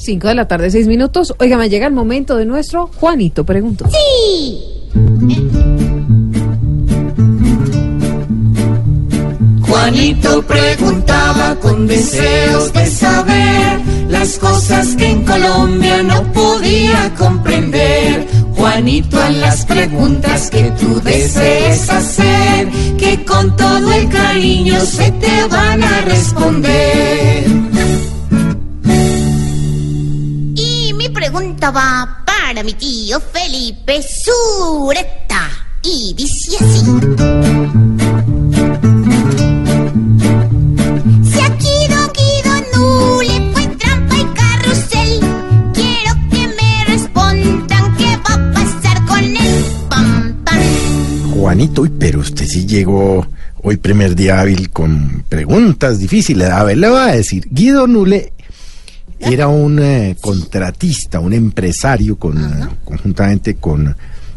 [0.00, 1.34] 5 de la tarde, 6 minutos.
[1.38, 3.86] Oiga, me llega el momento de nuestro Juanito Pregunto.
[3.90, 4.64] ¡Sí!
[9.68, 18.26] Juanito preguntaba con deseos de saber las cosas que en Colombia no podía comprender.
[18.56, 25.46] Juanito, a las preguntas que tú desees hacer, que con todo el cariño se te
[25.48, 27.49] van a responder.
[31.60, 35.48] Pregunta va para mi tío Felipe Sureta.
[35.82, 36.86] Y dice así.
[51.34, 53.26] Juanito, pero usted sí llegó
[53.62, 56.48] hoy primer día hábil con preguntas difíciles.
[56.48, 58.32] A ver, le voy a decir, Guido Nule
[59.20, 62.38] era un eh, contratista, un empresario con,
[62.84, 63.94] conjuntamente con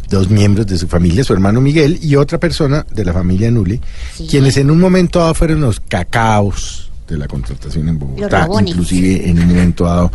[0.09, 3.79] dos miembros de su familia, su hermano Miguel y otra persona de la familia Nule,
[4.29, 9.39] quienes en un momento dado fueron los cacaos de la contratación en Bogotá, inclusive en
[9.39, 10.11] un momento dado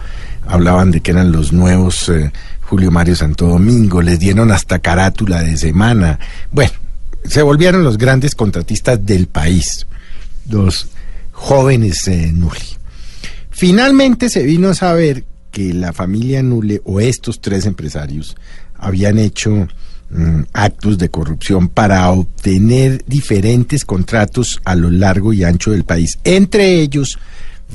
[0.46, 5.42] hablaban de que eran los nuevos eh, Julio Mario Santo Domingo, les dieron hasta carátula
[5.42, 6.18] de semana.
[6.50, 6.72] Bueno,
[7.24, 9.86] se volvieron los grandes contratistas del país,
[10.48, 10.88] los
[11.32, 12.77] jóvenes eh, Nule.
[13.58, 18.36] Finalmente se vino a saber que la familia Nule o estos tres empresarios
[18.76, 19.66] habían hecho
[20.10, 26.20] mm, actos de corrupción para obtener diferentes contratos a lo largo y ancho del país,
[26.22, 27.18] entre ellos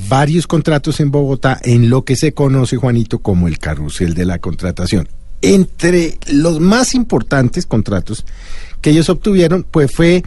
[0.07, 4.39] varios contratos en Bogotá en lo que se conoce, Juanito, como el carrusel de la
[4.39, 5.09] contratación.
[5.41, 8.23] Entre los más importantes contratos
[8.79, 10.23] que ellos obtuvieron, pues fue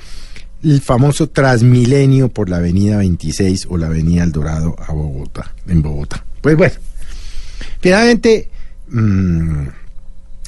[0.66, 5.80] el famoso Transmilenio por la Avenida 26 o la Avenida El Dorado a Bogotá, en
[5.80, 6.24] Bogotá.
[6.40, 6.74] Pues bueno,
[7.80, 8.50] finalmente,
[8.88, 9.66] mmm,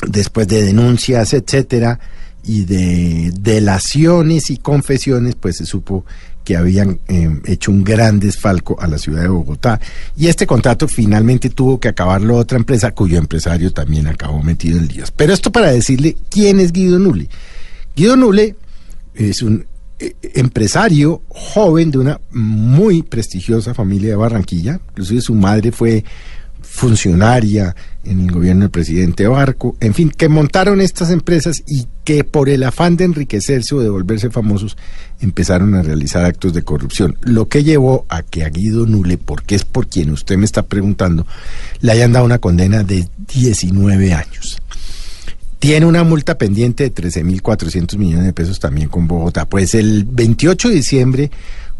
[0.08, 2.00] después de denuncias, etcétera,
[2.42, 6.04] y de delaciones y confesiones, pues se supo
[6.42, 9.78] que habían eh, hecho un gran desfalco a la ciudad de Bogotá.
[10.16, 14.88] Y este contrato finalmente tuvo que acabarlo otra empresa cuyo empresario también acabó metido en
[14.88, 15.10] líos.
[15.10, 17.28] Pero esto para decirle quién es Guido Nule.
[17.94, 18.56] Guido Nule
[19.14, 19.66] es un
[20.34, 24.80] empresario joven de una muy prestigiosa familia de Barranquilla.
[24.90, 26.04] Inclusive su madre fue
[26.68, 32.24] funcionaria en el gobierno del presidente Barco, en fin, que montaron estas empresas y que
[32.24, 34.76] por el afán de enriquecerse o de volverse famosos
[35.20, 39.64] empezaron a realizar actos de corrupción, lo que llevó a que a Nule, porque es
[39.64, 41.26] por quien usted me está preguntando,
[41.80, 44.58] le hayan dado una condena de 19 años.
[45.58, 49.48] Tiene una multa pendiente de 13.400 millones de pesos también con Bogotá.
[49.48, 51.30] Pues el 28 de diciembre,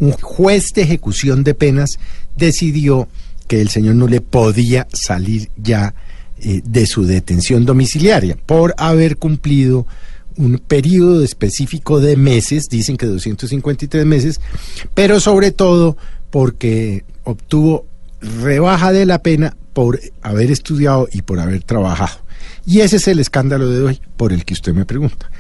[0.01, 1.99] un juez de ejecución de penas
[2.37, 3.09] decidió
[3.47, 5.95] que el señor no le podía salir ya
[6.41, 9.87] eh, de su detención domiciliaria por haber cumplido
[10.37, 14.41] un periodo específico de meses, dicen que 253 meses,
[14.95, 15.97] pero sobre todo
[16.31, 17.87] porque obtuvo
[18.21, 22.21] rebaja de la pena por haber estudiado y por haber trabajado.
[22.67, 25.31] Y ese es el escándalo de hoy por el que usted me pregunta.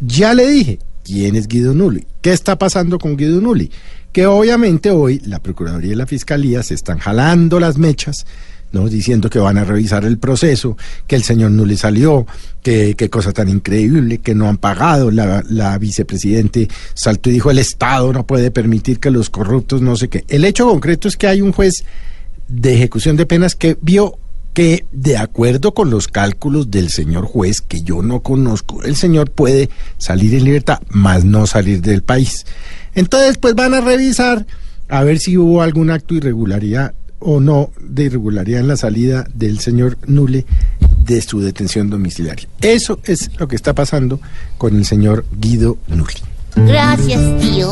[0.00, 2.06] Ya le dije, ¿quién es Guido Nulli?
[2.20, 3.70] ¿Qué está pasando con Guido Nulli?
[4.12, 8.26] que obviamente hoy la Procuraduría y la Fiscalía se están jalando las mechas,
[8.72, 8.88] ¿no?
[8.88, 10.76] diciendo que van a revisar el proceso,
[11.06, 12.26] que el señor le salió,
[12.62, 17.50] que qué cosa tan increíble, que no han pagado, la, la vicepresidente saltó y dijo
[17.50, 20.24] el Estado no puede permitir que los corruptos no sé qué.
[20.28, 21.84] El hecho concreto es que hay un juez
[22.48, 24.18] de ejecución de penas que vio
[24.58, 29.30] que de acuerdo con los cálculos del señor juez, que yo no conozco, el señor
[29.30, 32.44] puede salir en libertad, más no salir del país.
[32.96, 34.48] Entonces, pues van a revisar
[34.88, 39.28] a ver si hubo algún acto de irregularidad o no de irregularidad en la salida
[39.32, 40.44] del señor Nule
[41.04, 42.48] de su detención domiciliaria.
[42.60, 44.20] Eso es lo que está pasando
[44.56, 46.14] con el señor Guido Nule.
[46.56, 47.70] Gracias, tío.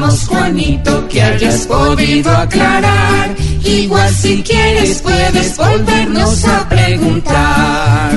[0.00, 3.34] Vamos, Juanito, que hayas podido aclarar.
[3.64, 8.16] Igual si quieres puedes volvernos a preguntar.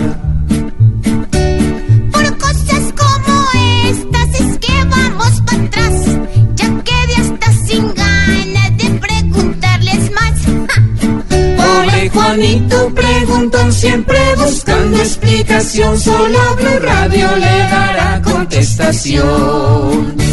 [2.12, 3.50] Por cosas como
[3.89, 6.06] estas es que vamos para atrás,
[6.54, 10.39] ya quedé hasta sin ganas de preguntarles más.
[11.57, 20.31] Pobre Juanito, preguntón, siempre buscando explicación, solo Blue Radio le dará contestación.